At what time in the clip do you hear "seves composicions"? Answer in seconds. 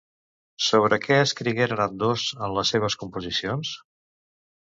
2.75-3.77